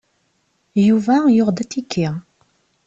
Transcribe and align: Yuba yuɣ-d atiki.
Yuba 0.87 1.15
yuɣ-d 1.35 1.57
atiki. 1.63 2.07